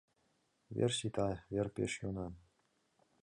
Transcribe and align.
Вер 0.75 0.91
сита, 0.97 1.29
вер 1.53 1.67
пеш 1.75 1.91
йӧнан. 2.01 2.33